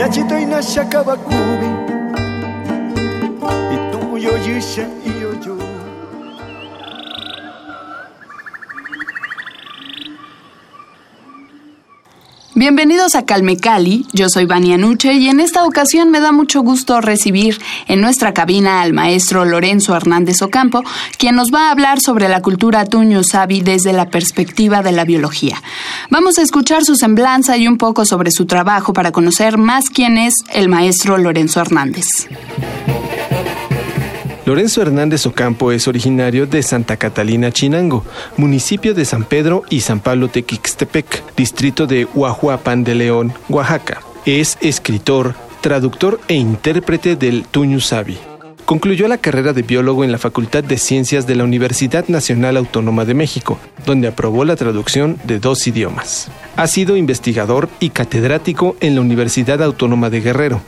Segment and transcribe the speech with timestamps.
[0.00, 1.70] Yachito inasha kabakubi
[3.74, 5.21] Ituyo yisha iyo
[12.54, 16.60] Bienvenidos a Calme Cali, yo soy Vania Nuche y en esta ocasión me da mucho
[16.60, 20.82] gusto recibir en nuestra cabina al maestro Lorenzo Hernández Ocampo,
[21.16, 25.06] quien nos va a hablar sobre la cultura tuño sabi desde la perspectiva de la
[25.06, 25.62] biología.
[26.10, 30.18] Vamos a escuchar su semblanza y un poco sobre su trabajo para conocer más quién
[30.18, 32.28] es el maestro Lorenzo Hernández.
[34.44, 38.04] Lorenzo Hernández Ocampo es originario de Santa Catalina Chinango,
[38.36, 44.00] municipio de San Pedro y San Pablo Tequixtepec, distrito de Huajuapan de León, Oaxaca.
[44.26, 48.18] Es escritor, traductor e intérprete del Tuñusabi.
[48.64, 53.04] Concluyó la carrera de biólogo en la Facultad de Ciencias de la Universidad Nacional Autónoma
[53.04, 56.32] de México, donde aprobó la traducción de dos idiomas.
[56.56, 60.60] Ha sido investigador y catedrático en la Universidad Autónoma de Guerrero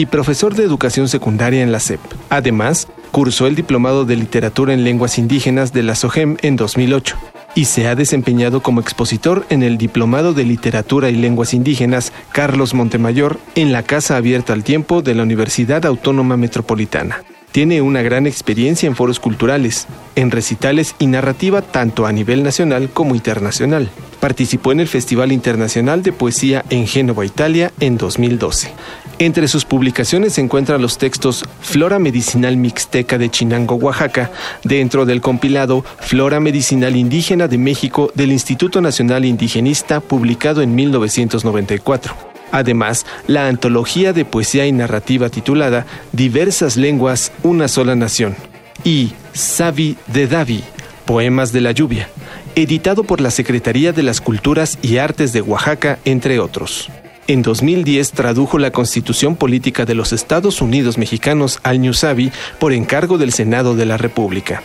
[0.00, 2.00] y profesor de educación secundaria en la SEP.
[2.30, 7.18] Además, cursó el Diplomado de Literatura en Lenguas Indígenas de la SOGEM en 2008
[7.54, 12.72] y se ha desempeñado como expositor en el Diplomado de Literatura y Lenguas Indígenas Carlos
[12.72, 17.22] Montemayor en la Casa Abierta al Tiempo de la Universidad Autónoma Metropolitana.
[17.52, 22.88] Tiene una gran experiencia en foros culturales, en recitales y narrativa tanto a nivel nacional
[22.88, 23.90] como internacional.
[24.20, 28.72] Participó en el Festival Internacional de Poesía en Génova, Italia, en 2012.
[29.20, 34.30] Entre sus publicaciones se encuentran los textos Flora Medicinal Mixteca de Chinango, Oaxaca,
[34.64, 42.14] dentro del compilado Flora Medicinal Indígena de México del Instituto Nacional Indigenista, publicado en 1994.
[42.50, 48.36] Además, la antología de poesía y narrativa titulada Diversas lenguas, una sola nación
[48.84, 50.64] y Savi de Davi,
[51.04, 52.08] Poemas de la lluvia,
[52.54, 56.88] editado por la Secretaría de las Culturas y Artes de Oaxaca, entre otros.
[57.30, 63.18] En 2010 tradujo la Constitución Política de los Estados Unidos Mexicanos al Ñusabi por encargo
[63.18, 64.64] del Senado de la República.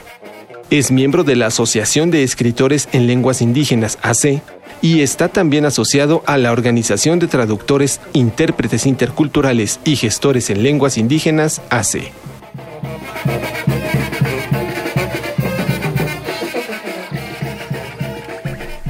[0.72, 4.42] Es miembro de la Asociación de Escritores en Lenguas Indígenas, AC,
[4.82, 10.98] y está también asociado a la Organización de Traductores, Intérpretes Interculturales y Gestores en Lenguas
[10.98, 12.12] Indígenas, AC.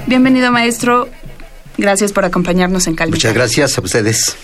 [0.07, 1.09] Bienvenido maestro,
[1.77, 4.35] gracias por acompañarnos en Calme Muchas gracias a ustedes.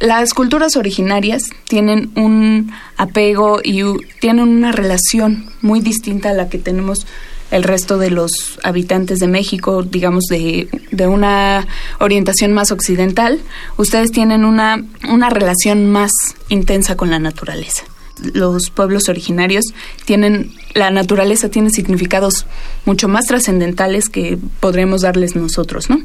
[0.00, 3.82] Las culturas originarias tienen un apego y
[4.20, 7.04] tienen una relación muy distinta a la que tenemos
[7.50, 11.66] el resto de los habitantes de México, digamos de, de una
[11.98, 13.40] orientación más occidental.
[13.76, 16.12] Ustedes tienen una, una relación más
[16.48, 17.84] intensa con la naturaleza.
[18.34, 19.64] Los pueblos originarios
[20.04, 22.46] tienen, la naturaleza tiene significados
[22.84, 26.00] mucho más trascendentales que podremos darles nosotros, ¿no?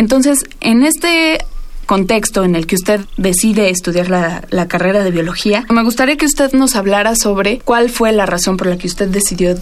[0.00, 1.44] Entonces, en este
[1.84, 6.52] contexto en el que usted decide estudiar la, carrera de biología, me gustaría que usted
[6.52, 9.58] nos hablara sobre cuál fue la razón por la que usted decidió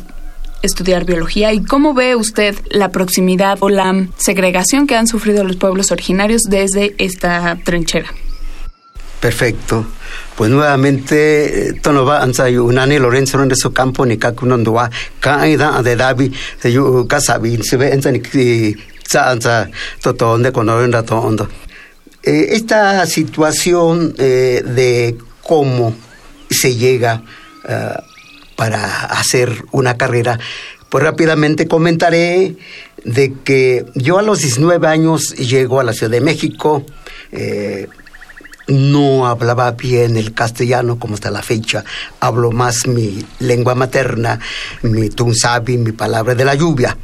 [0.62, 5.56] estudiar biología y cómo ve usted la proximidad o la segregación que han sufrido los
[5.56, 8.06] pueblos originarios desde esta trinchera.
[9.18, 9.86] Perfecto.
[10.36, 14.88] Pues nuevamente, tono va anza Lorenzo en su campo ni kakunondo wa
[15.18, 16.32] ka aida de Davi
[16.62, 17.58] se yu kasabi
[19.08, 19.70] ni ki sa anza
[20.02, 21.48] toto onde conorenda to ondo.
[22.22, 25.94] Eh, esta situación eh, de cómo
[26.50, 27.22] se llega
[27.68, 27.94] eh,
[28.56, 30.38] para hacer una carrera,
[30.90, 32.56] pues rápidamente comentaré
[33.04, 36.84] de que yo a los 19 años llego a la Ciudad de México,
[37.32, 37.86] eh,
[38.66, 41.84] no hablaba bien el castellano como hasta la fecha,
[42.20, 44.40] hablo más mi lengua materna,
[44.82, 46.96] mi tunsabi, mi palabra de la lluvia.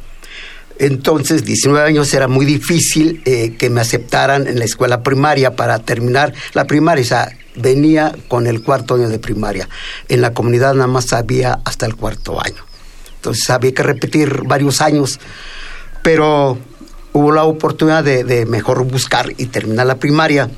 [0.77, 5.79] Entonces, 19 años era muy difícil eh, que me aceptaran en la escuela primaria para
[5.79, 7.03] terminar la primaria.
[7.03, 9.69] O sea, venía con el cuarto año de primaria.
[10.09, 12.63] En la comunidad nada más sabía hasta el cuarto año.
[13.15, 15.19] Entonces había que repetir varios años,
[16.03, 16.57] pero
[17.13, 20.49] hubo la oportunidad de, de mejor buscar y terminar la primaria.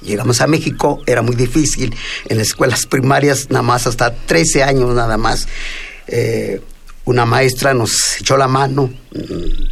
[0.00, 1.94] Llegamos a México, era muy difícil.
[2.28, 5.48] En las escuelas primarias, nada más hasta 13 años, nada más.
[6.06, 6.60] Eh,
[7.04, 8.90] una maestra nos echó la mano,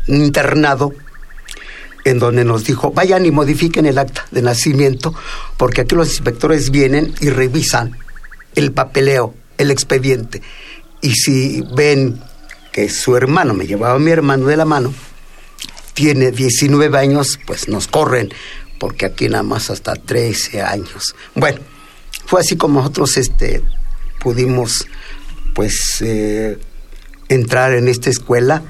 [0.09, 0.93] un internado,
[2.05, 5.15] en donde nos dijo, vayan y modifiquen el acta de nacimiento,
[5.57, 7.97] porque aquí los inspectores vienen y revisan
[8.55, 10.43] el papeleo, el expediente.
[11.01, 12.21] Y si ven
[12.73, 14.93] que su hermano, me llevaba a mi hermano de la mano,
[15.95, 18.33] tiene 19 años, pues nos corren,
[18.79, 21.15] porque aquí nada más hasta 13 años.
[21.35, 21.61] Bueno,
[22.27, 23.63] fue así como nosotros este,
[24.21, 24.87] pudimos
[25.55, 26.59] pues eh,
[27.35, 28.63] entrar en esta escuela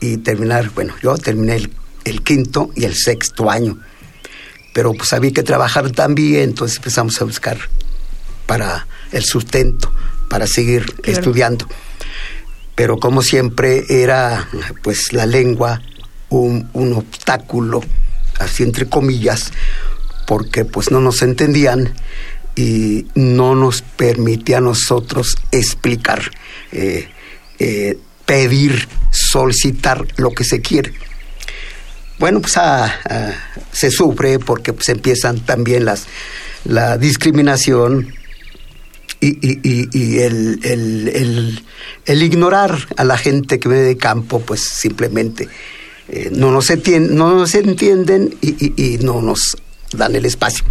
[0.00, 1.70] y terminar, bueno, yo terminé el,
[2.04, 3.78] el, quinto y el sexto año,
[4.72, 7.58] pero pues había que trabajar también, entonces empezamos a buscar
[8.46, 9.92] para el sustento,
[10.28, 11.18] para seguir claro.
[11.18, 11.66] estudiando.
[12.74, 14.48] Pero como siempre era
[14.82, 15.82] pues la lengua
[16.30, 17.82] un, un obstáculo,
[18.38, 19.52] así entre comillas,
[20.26, 21.94] porque pues no nos entendían
[22.54, 26.30] y no nos permitía a nosotros explicar,
[26.72, 27.08] eh,
[27.64, 30.92] eh, pedir, solicitar lo que se quiere.
[32.18, 33.34] Bueno, pues a, a,
[33.70, 36.06] se sufre porque pues empiezan también las,
[36.64, 38.12] la discriminación
[39.20, 41.62] y, el, el,
[42.06, 45.48] el, ignorar a la gente que viene de campo, pues simplemente
[46.08, 49.56] eh, no, nos no nos entienden y no nos
[49.92, 50.64] dan el espacio.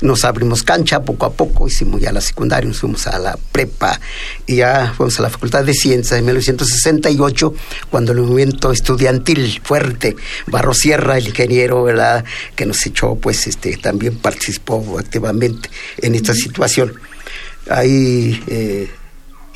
[0.00, 4.00] Nos abrimos cancha poco a poco, hicimos ya la secundaria, nos fuimos a la prepa
[4.46, 7.54] y ya fuimos a la Facultad de Ciencias en 1968,
[7.90, 12.24] cuando el movimiento estudiantil fuerte, Barro Sierra, el ingeniero, ¿verdad?,
[12.54, 16.94] que nos echó, pues este, también participó activamente en esta situación.
[17.70, 18.90] Ahí eh,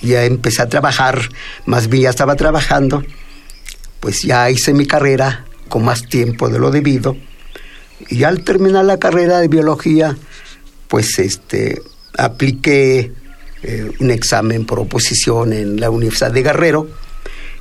[0.02, 1.28] ya empecé a trabajar,
[1.64, 3.04] más bien ya estaba trabajando,
[4.00, 7.16] pues ya hice mi carrera con más tiempo de lo debido
[8.08, 10.16] y al terminar la carrera de biología,
[10.88, 11.80] pues este,
[12.16, 13.12] apliqué
[13.62, 16.88] eh, un examen por oposición en la Universidad de Guerrero.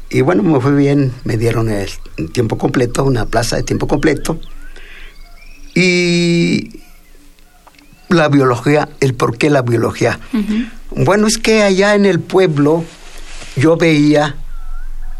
[0.09, 1.89] Y bueno, me fue bien, me dieron el
[2.31, 4.39] tiempo completo, una plaza de tiempo completo.
[5.73, 6.81] Y
[8.09, 10.19] la biología, el por qué la biología.
[10.31, 10.69] Uh -huh.
[11.05, 12.85] Bueno, es que allá en el pueblo
[13.55, 14.35] yo veía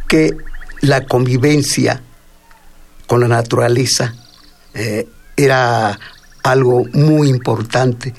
[0.08, 0.38] que
[0.82, 2.02] la convivencia
[3.08, 4.14] con la naturaleza
[4.76, 6.00] eh, era
[6.44, 8.14] algo muy importante.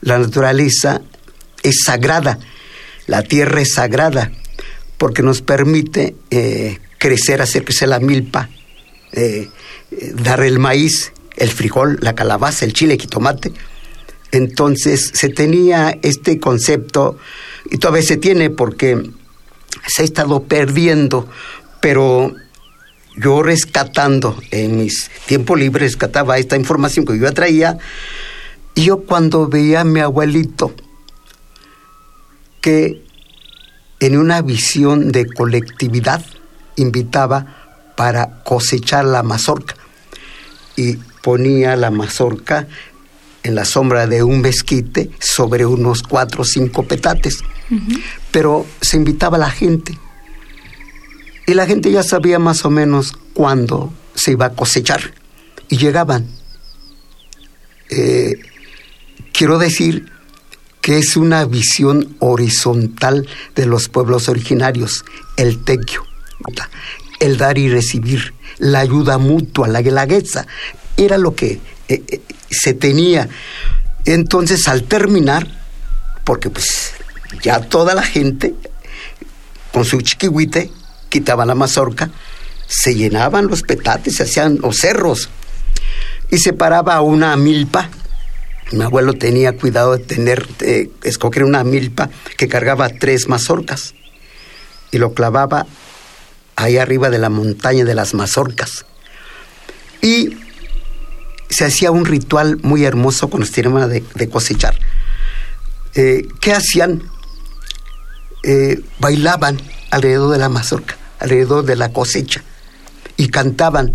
[0.00, 1.00] La naturaleza
[1.62, 2.38] es sagrada,
[3.06, 4.30] la tierra es sagrada,
[4.98, 8.50] porque nos permite eh, crecer, hacer crecer la milpa,
[9.12, 9.48] eh,
[10.14, 13.52] dar el maíz, el frijol, la calabaza, el chile, el jitomate.
[14.32, 17.18] Entonces se tenía este concepto,
[17.70, 19.10] y todavía se tiene porque
[19.86, 21.28] se ha estado perdiendo,
[21.80, 22.34] pero
[23.16, 27.78] yo rescatando en mis tiempos libres, rescataba esta información que yo traía,
[28.74, 30.74] y yo cuando veía a mi abuelito
[32.60, 33.02] que
[34.00, 36.24] en una visión de colectividad
[36.76, 39.74] invitaba para cosechar la mazorca
[40.76, 42.66] y ponía la mazorca
[43.42, 48.02] en la sombra de un mezquite sobre unos cuatro o cinco petates, uh -huh.
[48.30, 49.98] pero se invitaba a la gente
[51.52, 55.12] y la gente ya sabía más o menos cuándo se iba a cosechar
[55.68, 56.26] y llegaban.
[57.90, 58.40] Eh,
[59.34, 60.10] quiero decir
[60.80, 65.04] que es una visión horizontal de los pueblos originarios,
[65.36, 66.06] el tequio,
[67.20, 70.46] el dar y recibir, la ayuda mutua, la guelaguetza,
[70.96, 73.28] era lo que eh, eh, se tenía.
[74.06, 75.46] Entonces, al terminar,
[76.24, 76.94] porque pues
[77.42, 78.54] ya toda la gente
[79.70, 80.70] con su chiquihuite
[81.12, 82.10] quitaban la mazorca,
[82.66, 85.28] se llenaban los petates, se hacían los cerros
[86.30, 87.90] y se paraba una milpa.
[88.72, 90.48] Mi abuelo tenía cuidado de tener,
[91.02, 93.94] escoger una milpa que cargaba tres mazorcas
[94.90, 95.66] y lo clavaba
[96.56, 98.86] ahí arriba de la montaña de las mazorcas.
[100.00, 100.38] Y
[101.50, 104.78] se hacía un ritual muy hermoso se terminaba de, de, cosechar.
[105.94, 107.02] Eh, ¿Qué hacían?
[108.44, 112.42] Eh, bailaban alrededor de la mazorca alrededor de la cosecha
[113.16, 113.92] y cantaban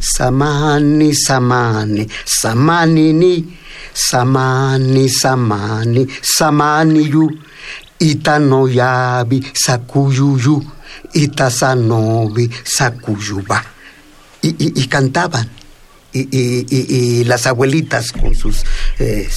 [0.00, 3.58] Samani, Samani, Samani ni,
[3.92, 7.28] Samani, Samani, Samani yu,
[7.98, 10.64] Itanoyabi, Sakuyuyu,
[11.12, 13.62] Itasanobi, Sakuyuba.
[14.42, 15.50] Y, y, y cantaban.
[16.12, 18.64] Y, y, y, las abuelitas con sus
[18.98, 19.28] eh,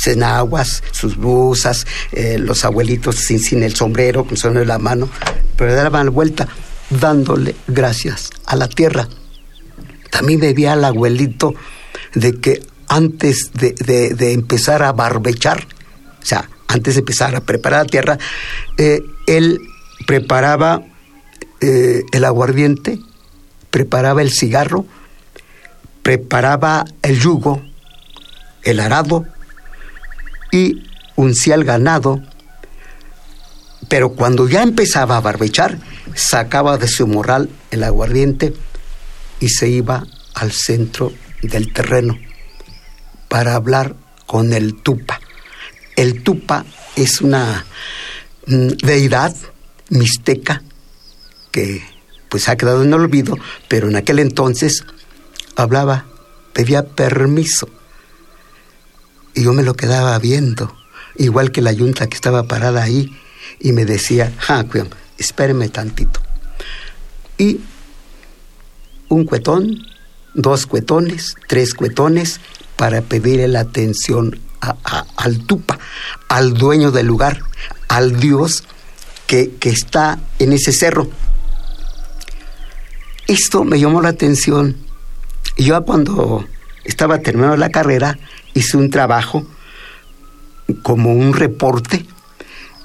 [0.92, 5.08] sus blusas, eh, los abuelitos sin, sin el sombrero, con son en la mano,
[5.56, 6.48] pero daban vuelta
[7.00, 9.08] dándole gracias a la tierra.
[10.12, 11.54] También me vi al abuelito
[12.14, 15.66] de que antes de, de, de, empezar a barbechar,
[16.22, 18.18] o sea, antes de empezar a preparar la tierra,
[18.78, 19.60] eh, él
[20.06, 20.84] preparaba
[21.62, 23.00] eh, el aguardiente,
[23.70, 24.86] preparaba el cigarro,
[26.02, 27.62] preparaba el yugo,
[28.64, 29.26] el arado
[30.52, 30.84] y
[31.16, 32.22] uncía el ganado,
[33.90, 35.80] pero cuando ya empezaba a barbechar,
[36.16, 38.54] sacaba de su morral el aguardiente
[39.40, 41.12] y se iba al centro
[41.42, 42.18] del terreno
[43.28, 45.20] para hablar con el tupa.
[45.96, 47.66] El tupa es una
[48.48, 49.36] mm, deidad
[49.90, 50.64] mixteca
[51.52, 51.84] que
[52.30, 53.38] pues ha quedado en olvido,
[53.68, 54.84] pero en aquel entonces
[55.56, 56.06] hablaba,
[56.54, 57.70] pedía permiso.
[59.36, 60.76] Y yo me lo quedaba viendo,
[61.16, 63.16] igual que la yunta que estaba parada ahí,
[63.64, 66.20] y me decía, Jacuion, espéreme tantito.
[67.38, 67.62] Y
[69.08, 69.80] un cuetón,
[70.36, 72.42] dos cuetones, tres cuetones,
[72.76, 74.40] para pedirle la atención
[75.16, 75.80] al tupa,
[76.28, 77.42] al dueño del lugar,
[77.88, 78.66] al Dios
[79.28, 81.10] que, que está en ese cerro.
[83.28, 84.76] Esto me llamó la atención.
[85.58, 86.46] Yo cuando
[86.84, 88.20] estaba terminando la carrera
[88.54, 89.48] hice un trabajo
[90.82, 92.06] como un reporte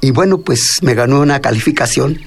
[0.00, 2.18] y bueno, pues me ganó una calificación,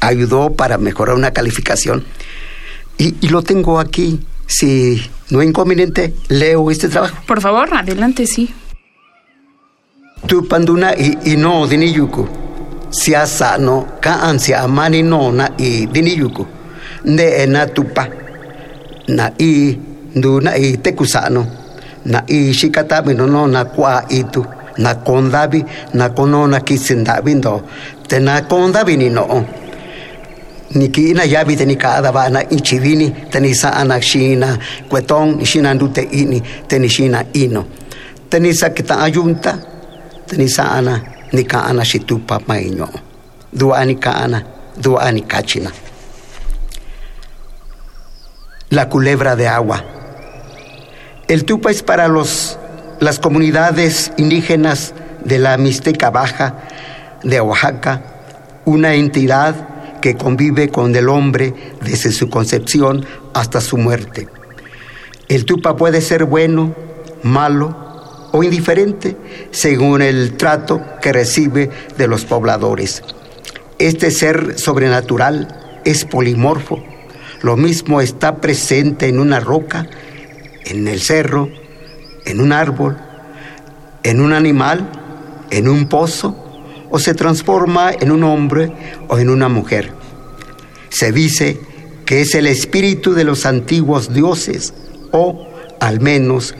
[0.00, 2.04] ayudó para mejorar una calificación
[2.98, 4.20] y, y lo tengo aquí.
[4.46, 5.00] Si
[5.30, 7.16] no es inconveniente, leo este trabajo.
[7.24, 8.52] Por favor, adelante, sí.
[10.26, 12.28] Tu panduna y, y no diniyuku.
[12.90, 16.46] Si asano, ka ansia mani nona y diniyuku.
[17.04, 18.08] Ne na tupa.
[19.06, 19.78] Na i
[20.16, 21.46] nduna i tekusano.
[22.04, 24.44] Na i shikatabi no no na kwa itu.
[24.80, 27.62] Na kondabi na konona kisindabi ndo.
[28.08, 29.44] Te na kondabi ni no.
[30.74, 34.58] Niki ina yabi te nikada ba na ichivini te ni sa ana shina
[34.88, 37.64] kwetong shina ndute ini te ni shina ino.
[38.28, 39.58] Te ni sa kita ayunta
[40.26, 41.00] te ni sa ana
[41.32, 42.88] ni ka ana shitupa mainyo.
[43.52, 44.42] Dua ani ka ana,
[44.78, 45.70] dua ani kachina.
[48.70, 49.82] La culebra de agua.
[51.26, 52.56] El tupa es para los,
[53.00, 56.68] las comunidades indígenas de la Mixteca Baja
[57.22, 58.02] de Oaxaca
[58.66, 63.04] una entidad que convive con el hombre desde su concepción
[63.34, 64.28] hasta su muerte.
[65.28, 66.74] El tupa puede ser bueno,
[67.22, 69.16] malo o indiferente
[69.50, 73.02] según el trato que recibe de los pobladores.
[73.78, 76.82] Este ser sobrenatural es polimorfo.
[77.42, 79.86] Lo mismo está presente en una roca,
[80.64, 81.48] en el cerro,
[82.30, 82.96] en un árbol,
[84.02, 84.88] en un animal,
[85.50, 86.36] en un pozo,
[86.90, 88.72] o se transforma en un hombre
[89.08, 89.92] o en una mujer.
[90.88, 91.60] Se dice
[92.04, 94.74] que es el espíritu de los antiguos dioses
[95.12, 95.46] o
[95.80, 96.54] al menos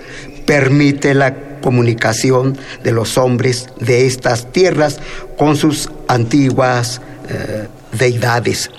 [0.47, 4.99] permite la comunicación de los hombres de estas tierras
[5.37, 8.71] con sus antiguas eh, deidades.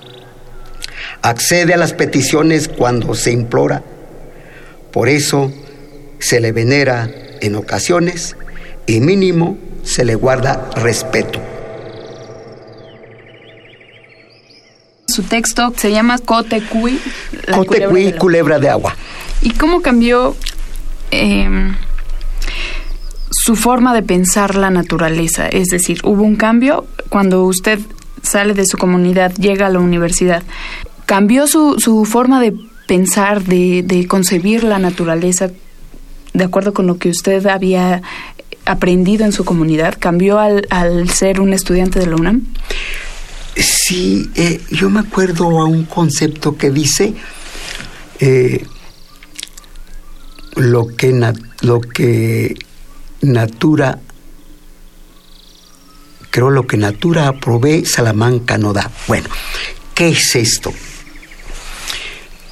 [1.21, 3.83] Accede a las peticiones cuando se implora.
[4.91, 5.51] Por eso
[6.21, 7.09] se le venera
[7.41, 8.35] en ocasiones
[8.87, 11.39] y mínimo se le guarda respeto.
[15.07, 16.99] Su texto se llama Cotecui.
[17.47, 18.95] la Cotecuí, culebra de la- culebra de agua.
[19.41, 20.35] ¿Y cómo cambió
[21.11, 21.75] em,
[23.31, 25.47] su forma de pensar la naturaleza?
[25.47, 27.79] Es decir, hubo un cambio cuando usted
[28.21, 30.43] sale de su comunidad, llega a la universidad.
[31.07, 32.53] ¿Cambió su, su forma de
[32.87, 35.49] pensar, de, de concebir la naturaleza
[36.33, 38.01] de acuerdo con lo que usted había
[38.65, 39.95] aprendido en su comunidad?
[39.99, 42.45] ¿Cambió al, al ser un estudiante de la UNAM?
[43.55, 47.13] Sí, eh, yo me acuerdo a un concepto que dice
[48.19, 48.65] eh,
[50.55, 52.55] lo que lo que
[53.21, 53.99] natura
[56.29, 58.89] creo lo que natura provee Salamanca no da.
[59.07, 59.27] Bueno,
[59.93, 60.73] ¿qué es esto?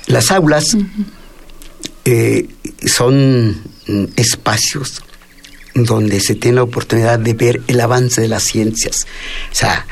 [0.08, 0.76] Las aulas
[2.06, 2.48] eh,
[2.86, 3.50] son
[3.88, 5.04] mm, espacios
[5.74, 9.06] donde se tiene la oportunidad de ver el avance de las ciencias,
[9.52, 9.86] o sea,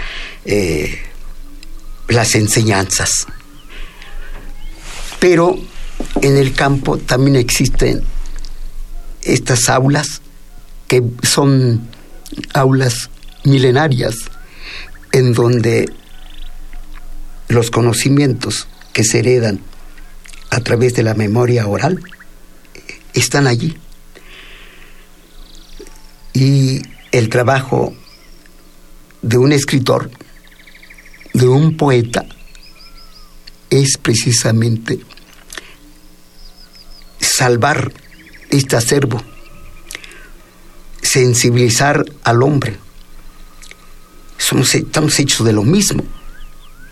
[0.46, 1.00] eh,
[2.08, 3.28] las enseñanzas.
[5.20, 5.58] Pero
[6.22, 8.04] en el campo también existen
[9.22, 10.22] estas aulas
[10.88, 11.88] que son
[12.54, 13.10] aulas
[13.44, 14.16] milenarias
[15.12, 15.92] en donde
[17.50, 19.60] los conocimientos que se heredan
[20.50, 22.04] a través de la memoria oral
[23.14, 23.78] están allí.
[26.34, 27.94] Y el trabajo
[29.22, 30.12] de un escritor,
[31.34, 32.26] de un poeta,
[33.70, 35.00] es precisamente
[37.20, 37.92] salvar
[38.50, 39.22] este acervo,
[41.02, 42.78] sensibilizar al hombre.
[44.38, 46.04] Somos, estamos hechos de lo mismo.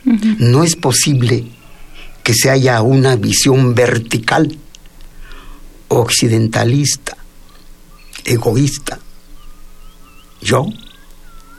[0.03, 1.54] No es posible
[2.25, 4.57] que se haya una visión vertical
[5.89, 7.15] occidentalista,
[8.23, 8.97] egoísta.
[10.41, 10.65] Yo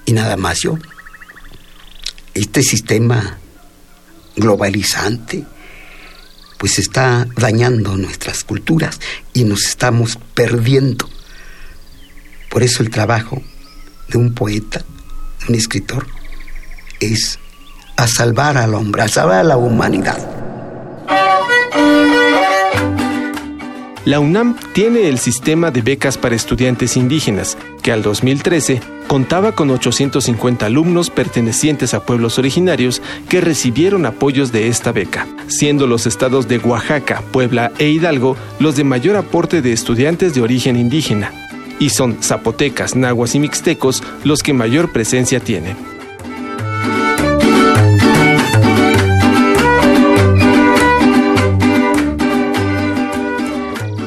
[0.06, 0.76] y nada más yo.
[2.35, 3.38] Este sistema
[4.35, 5.44] globalizante
[6.58, 8.99] pues está dañando nuestras culturas
[9.32, 11.08] y nos estamos perdiendo.
[12.50, 13.40] Por eso el trabajo
[14.08, 16.08] de un poeta, de un escritor,
[16.99, 17.38] es
[17.96, 20.35] a salvar al hombre, a salvar a la humanidad.
[24.06, 29.68] La UNAM tiene el sistema de becas para estudiantes indígenas, que al 2013 contaba con
[29.68, 36.46] 850 alumnos pertenecientes a pueblos originarios que recibieron apoyos de esta beca, siendo los estados
[36.46, 41.32] de Oaxaca, Puebla e Hidalgo los de mayor aporte de estudiantes de origen indígena,
[41.80, 45.95] y son zapotecas, nahuas y mixtecos los que mayor presencia tienen.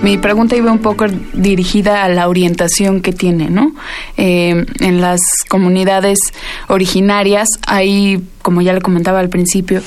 [0.01, 3.73] Mi pregunta iba un poco dirigida a la orientación que tiene, ¿no?
[4.15, 6.17] Eh, en las comunidades
[6.69, 9.81] originarias hay, como ya le comentaba al principio,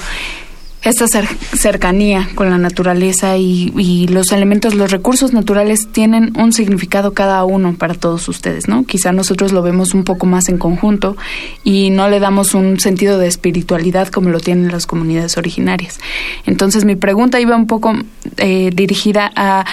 [0.83, 7.45] esta cercanía con la naturaleza y, los elementos, los recursos naturales tienen un significado cada
[7.45, 8.85] uno para todos ustedes, ¿no?
[8.85, 11.17] Quizá nosotros lo vemos un poco más en conjunto
[11.62, 16.01] y no le damos un sentido de espiritualidad como lo tienen las comunidades originarias.
[16.47, 17.95] Entonces mi pregunta iba un poco
[18.39, 19.65] eh, dirigida a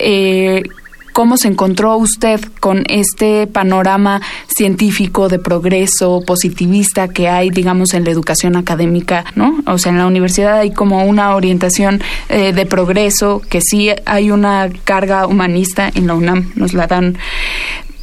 [0.00, 0.62] eh,
[1.12, 8.04] ¿Cómo se encontró usted con este panorama científico de progreso positivista que hay, digamos, en
[8.04, 9.62] la educación académica, ¿no?
[9.66, 14.30] O sea, en la universidad hay como una orientación eh, de progreso, que sí hay
[14.30, 17.18] una carga humanista, en la UNAM nos la dan,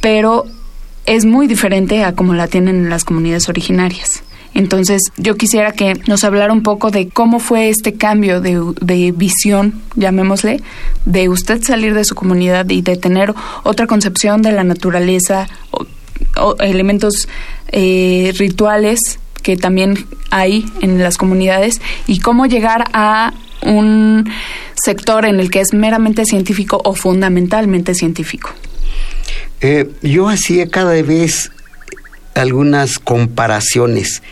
[0.00, 0.46] pero
[1.06, 4.22] es muy diferente a como la tienen en las comunidades originarias.
[4.54, 9.80] Entonces, yo quisiera que nos hablara un poco de cómo fue este cambio de, visión,
[9.94, 10.60] llamémosle,
[11.04, 15.48] de usted salir de su comunidad y de tener otra concepción de la naturaleza,
[16.36, 17.28] o, elementos
[17.72, 18.98] eh, rituales
[19.42, 23.32] que también hay en las comunidades y cómo llegar a
[23.62, 24.30] un
[24.74, 28.50] sector en el que es meramente científico o fundamentalmente científico.
[29.60, 31.50] Eh, yo hacía cada vez
[32.40, 34.22] algunas comparaciones.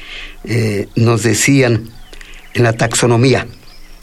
[0.45, 1.91] Eh, nos decían
[2.55, 3.47] en la taxonomía,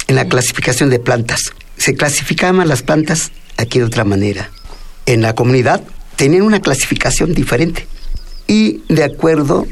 [0.08, 1.40] en la clasificación de plantas.
[1.78, 4.50] Se clasificaban las plantas aquí de otra manera.
[5.06, 5.82] En la comunidad
[6.16, 7.88] tenían una clasificación diferente.
[8.48, 9.68] Y de acuerdo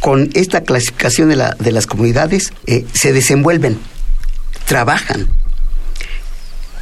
[0.00, 3.78] con esta clasificación de, la, de las comunidades, eh, se desenvuelven,
[4.66, 5.28] trabajan.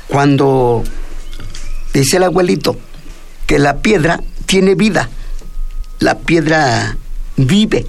[0.08, 0.84] Cuando
[1.92, 2.78] dice el abuelito
[3.46, 5.08] que la piedra tiene vida,
[6.04, 6.98] la piedra
[7.36, 7.86] vive.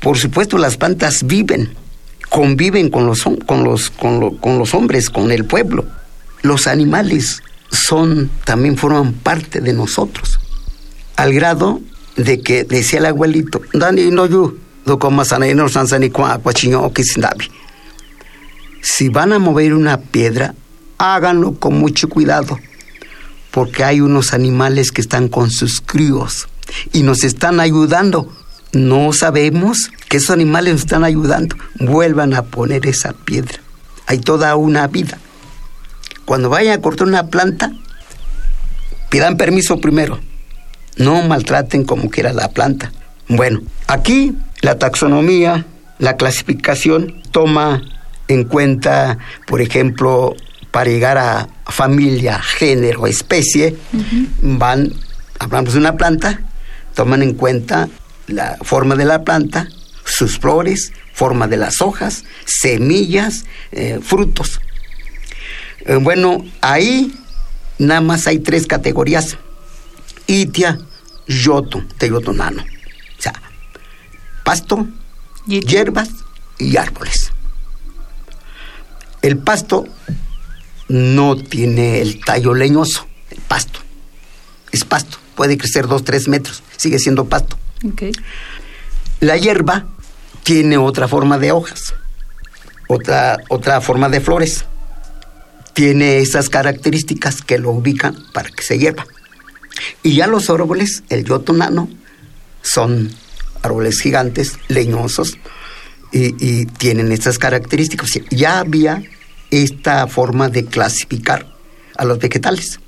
[0.00, 1.74] Por supuesto, las plantas viven,
[2.30, 5.86] conviven con los, con, los, con, los hombres, con el pueblo.
[6.42, 10.38] Los animales son, también forman parte de nosotros.
[11.16, 11.80] Al grado
[12.16, 13.60] de que decía el abuelito,
[18.82, 20.54] si van a mover una piedra,
[20.98, 22.60] háganlo con mucho cuidado,
[23.50, 26.46] porque hay unos animales que están con sus críos
[26.92, 28.32] y nos están ayudando.
[28.72, 31.56] No sabemos que esos animales nos están ayudando.
[31.78, 33.60] Vuelvan a poner esa piedra.
[34.06, 35.18] Hay toda una vida.
[36.24, 37.72] Cuando vayan a cortar una planta,
[39.10, 40.20] pidan permiso primero.
[40.96, 42.92] No maltraten como quiera la planta.
[43.28, 45.66] Bueno, aquí la taxonomía,
[45.98, 47.82] la clasificación toma
[48.28, 50.34] en cuenta, por ejemplo,
[50.70, 53.76] para llegar a familia, género, especie,
[54.40, 54.92] van,
[55.38, 56.40] hablamos de una planta,
[56.94, 57.88] toman en cuenta
[58.26, 59.68] la forma de la planta,
[60.04, 64.60] sus flores, forma de las hojas, semillas, eh, frutos.
[65.80, 67.14] Eh, bueno, ahí
[67.78, 69.36] nada más hay tres categorías.
[70.26, 70.78] Itia,
[71.26, 72.62] yoto, teyotonano.
[72.62, 73.34] O sea,
[74.44, 74.86] pasto,
[75.46, 76.08] hierbas
[76.58, 77.32] y árboles.
[79.20, 79.84] El pasto
[80.88, 83.80] no tiene el tallo leñoso, el pasto.
[84.70, 87.58] Es pasto puede crecer dos, tres metros, sigue siendo pasto.
[89.20, 89.86] La hierba
[90.42, 91.94] tiene otra forma de hojas,
[92.88, 94.64] otra, otra forma de flores.
[95.72, 99.06] Tiene esas características que lo ubican para que se hierba.
[100.02, 101.88] Y ya los árboles, el yotonano,
[102.62, 103.10] son
[103.62, 105.36] árboles gigantes, leñosos,
[106.12, 108.10] y, y tienen estas características.
[108.30, 109.02] Ya había
[109.50, 111.52] esta forma de clasificar
[111.96, 112.80] a los vegetales,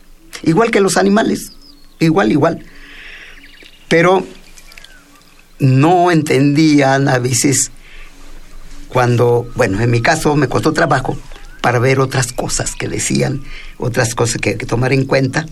[0.45, 1.56] igual que los animales
[1.99, 2.65] igual, igual.
[3.89, 4.27] Pero
[5.59, 7.71] no entendían a veces
[8.89, 11.17] cuando, bueno, en mi caso me costó trabajo,
[11.67, 13.43] para ver otras cosas que decían,
[13.79, 15.47] otras cosas que hay que tomar en cuenta.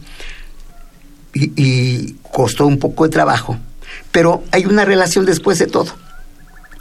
[1.34, 3.58] Y, costó un poco de trabajo.
[4.12, 5.92] Pero hay una relación después de todo.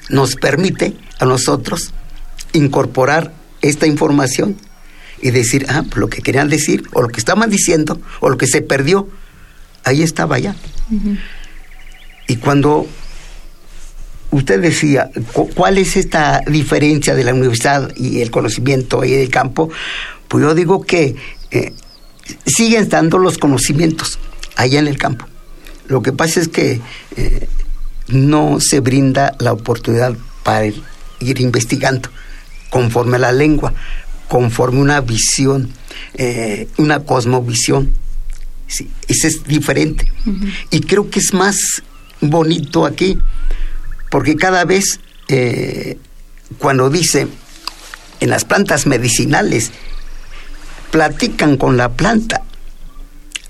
[0.10, 1.94] Nos permite a nosotros
[2.52, 4.56] incorporar esta información
[5.20, 8.46] y decir, ah, lo que querían decir, o lo que estaban diciendo, o lo que
[8.46, 9.10] se perdió,
[9.84, 10.56] ahí estaba ya.
[12.28, 12.88] Y cuando
[14.32, 15.10] usted decía,
[15.56, 19.70] ¿cuál es esta diferencia de la universidad y el conocimiento y el campo?
[20.28, 21.16] Pues yo digo que
[21.52, 21.74] eh,
[22.46, 24.20] siguen estando los conocimientos
[24.56, 25.26] allá en el campo.
[25.88, 26.82] Lo que pasa es que
[27.18, 27.48] eh,
[28.08, 32.10] no se brinda la oportunidad para ir investigando
[32.74, 33.74] conforme a la lengua,
[34.28, 35.70] conforme una visión,
[36.16, 37.94] eh, una cosmovisión.
[38.74, 40.12] Sí, ese es diferente.
[40.72, 41.84] Y creo que es más
[42.22, 43.20] bonito aquí,
[44.10, 46.00] porque cada vez eh,
[46.58, 47.28] cuando dice
[48.20, 49.72] en las plantas medicinales,
[50.90, 52.42] platican con la planta,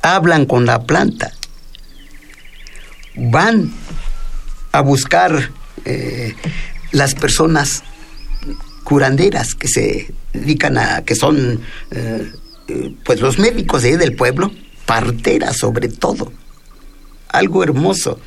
[0.02, 1.32] hablan con la planta,
[3.16, 3.72] van
[4.74, 5.52] a buscar
[5.86, 6.36] eh,
[6.92, 7.84] las personas
[8.84, 12.32] curanderas que se dedican a, que son eh,
[12.68, 14.52] eh, pues los médicos de del pueblo,
[14.86, 16.32] parteras sobre todo.
[17.30, 18.20] Algo hermoso.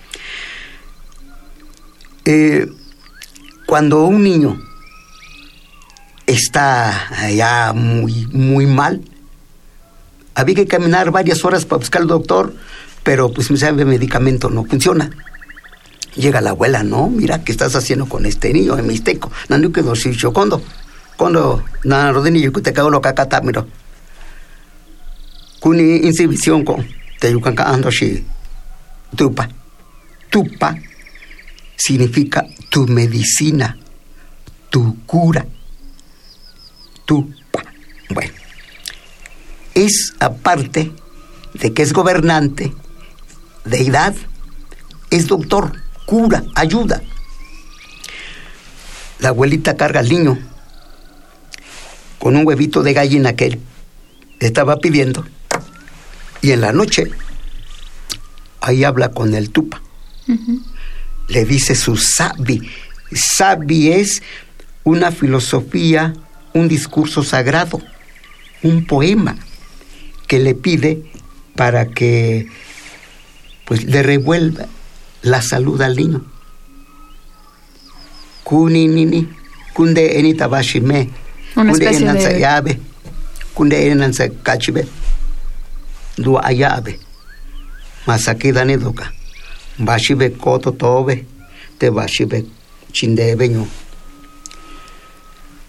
[2.25, 2.67] Eh,
[3.67, 4.61] cuando un niño
[6.27, 9.03] está ya muy, muy mal,
[10.35, 12.53] había que caminar varias horas para buscar al doctor,
[13.03, 15.11] pero pues sabe el medicamento no funciona.
[16.17, 19.31] Llega la abuela, no, mira, ¿qué estás haciendo con este niño en Mixteco?
[19.49, 20.63] Nandu que dos cuando,
[21.17, 23.65] cuando, na rodini yo te cago lo cacata, mira.
[25.61, 26.87] Kuni insivisión con,
[27.19, 28.25] te yucan ando shi,
[29.17, 29.49] tupa.
[30.31, 30.77] Tupa
[31.77, 33.77] significa tu medicina,
[34.71, 35.47] tu cura.
[37.05, 37.63] Tupa.
[38.11, 38.33] Bueno,
[39.75, 40.93] es aparte
[41.55, 42.73] de que es gobernante,
[43.65, 44.15] deidad,
[45.11, 45.73] es doctor
[46.07, 47.03] cura, ayuda.
[49.21, 50.39] La abuelita carga al niño
[52.19, 53.61] con un huevito de gallina que él
[54.41, 55.25] estaba pidiendo
[56.47, 57.11] y en la noche
[58.61, 59.83] ahí habla con el tupa.
[61.27, 62.71] Le dice su sabi.
[63.13, 64.23] Sabi es
[64.85, 66.13] una filosofía,
[66.55, 67.83] un discurso sagrado,
[68.63, 69.37] un poema
[70.29, 71.03] que le pide
[71.57, 72.47] para que
[73.65, 74.67] pues le revuelva
[75.23, 76.25] la salud al niño.
[78.45, 79.29] Kuni nini,
[79.75, 81.11] kunde eni tabashime,
[81.57, 82.79] kunde enanza yabe,
[83.53, 84.87] kunde enanza kachibe,
[86.17, 86.99] du ayabe,
[88.07, 89.13] masaki dani doka,
[89.79, 91.27] bashibe koto tobe,
[91.79, 92.45] te bashibe
[92.93, 93.67] chindebeño.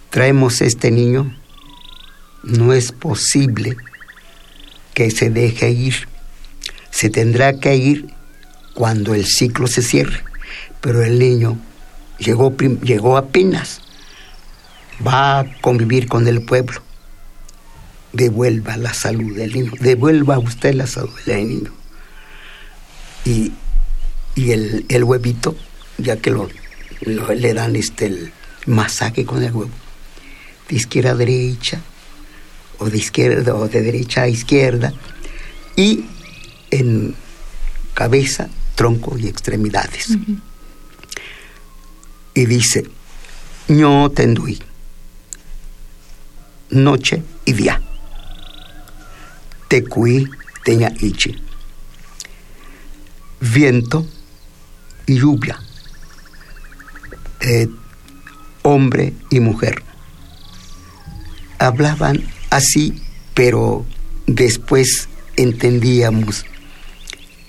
[0.09, 1.35] Traemos este niño,
[2.43, 3.75] no es posible
[4.93, 6.07] que se deje ir,
[6.91, 8.07] se tendrá que ir
[8.73, 10.23] cuando el ciclo se cierre.
[10.81, 11.57] Pero el niño
[12.19, 13.81] llegó, llegó apenas,
[15.05, 16.86] va a convivir con el pueblo.
[18.17, 21.71] Devuelva la salud del niño, devuelva usted la salud del niño.
[23.25, 23.51] Y,
[24.35, 25.55] y el, el, huevito,
[25.97, 26.49] ya que lo,
[27.01, 28.31] lo, le dan este el
[28.65, 29.71] masaje con el huevo,
[30.67, 31.81] de izquierda a derecha,
[32.79, 34.93] o de izquierda o de derecha a izquierda,
[35.75, 36.05] y
[36.71, 37.15] en
[37.93, 40.09] cabeza tronco y extremidades.
[40.09, 40.39] Uh -huh.
[42.33, 42.85] Y dice,
[43.67, 44.59] ño tendui,
[46.69, 47.81] noche y día,
[49.67, 50.29] tecuí
[50.63, 51.35] teña ichi,
[53.39, 54.05] viento
[55.05, 55.59] y lluvia,
[57.41, 57.67] eh,
[58.63, 59.83] hombre y mujer.
[61.59, 63.01] Hablaban así,
[63.33, 63.85] pero
[64.25, 66.45] después entendíamos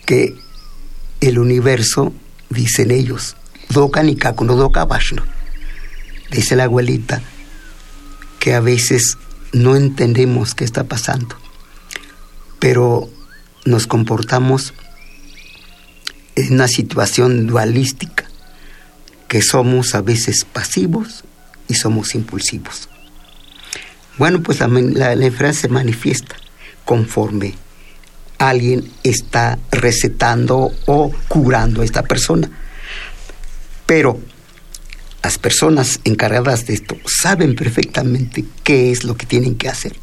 [0.06, 0.36] que
[1.20, 2.12] el universo,
[2.48, 3.36] dicen ellos,
[3.68, 5.24] doka ni no doka bashno.
[6.30, 7.22] Dice la abuelita
[8.38, 9.18] que a veces
[9.52, 11.36] no entendemos qué está pasando,
[12.58, 13.08] pero
[13.64, 14.74] nos comportamos
[16.36, 18.24] en una situación dualística,
[19.26, 21.24] que somos a veces pasivos
[21.68, 22.88] y somos impulsivos.
[24.16, 24.66] Bueno, pues la,
[25.12, 26.36] enfermedad se manifiesta
[26.84, 27.54] conforme
[28.38, 32.50] alguien está recetando o curando a esta persona.
[33.84, 34.20] Pero
[35.22, 39.96] las personas encargadas de esto saben perfectamente qué es lo que tienen que hacer.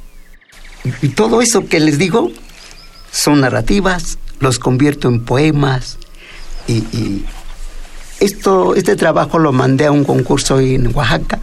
[1.01, 2.31] Y todo eso que les digo
[3.15, 5.97] son narrativas, los convierto en poemas
[6.67, 7.25] y, y
[8.19, 11.39] esto, este trabajo lo mandé a un concurso en Oaxaca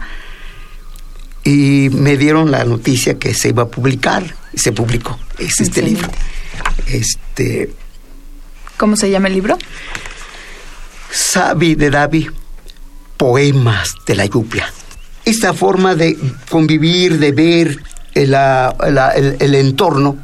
[1.43, 5.17] y me dieron la noticia que se iba a publicar y se publicó.
[5.39, 6.07] Es este libro.
[6.87, 7.73] Este
[8.77, 9.57] ¿Cómo se llama el libro?
[11.11, 12.27] Sabi de Davi,
[13.17, 14.71] poemas de la lluvia.
[15.25, 16.17] Esta forma de
[16.49, 17.79] convivir, de ver
[18.13, 18.33] el-
[19.39, 20.17] el entorno,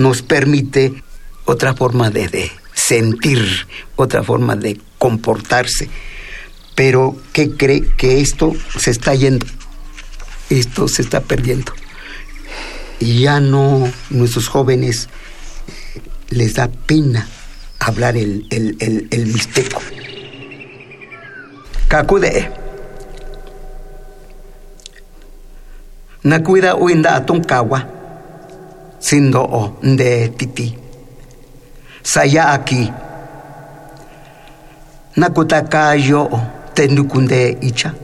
[0.00, 1.02] nos permite
[1.44, 5.90] otra forma de, sentir, otra forma de comportarse.
[6.74, 7.82] Pero, ¿qué cree?
[7.98, 9.46] Que esto se está yendo.
[10.48, 11.72] Esto se está perdiendo.
[12.98, 15.08] Y ya no, nuestros jóvenes
[15.94, 17.28] eh, les da pena
[17.78, 19.82] hablar el, el, el, mixteco.
[21.88, 22.50] Kakude.
[26.22, 27.26] Nakuida uinda.
[29.00, 30.76] Sindo o de titi.
[32.02, 32.92] Saya aquí.
[35.16, 36.28] Nakutakayo
[36.74, 37.94] tendukunde icha.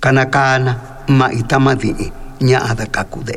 [0.00, 1.92] Kanakana ma itamadi
[2.40, 3.36] nya ada kakude.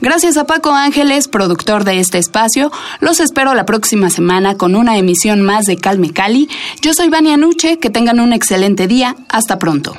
[0.00, 2.70] Gracias a Paco Ángeles, productor de este espacio.
[3.00, 6.48] Los espero la próxima semana con una emisión más de Calme Cali.
[6.80, 9.16] Yo soy Vania Nuche, que tengan un excelente día.
[9.28, 9.98] Hasta pronto.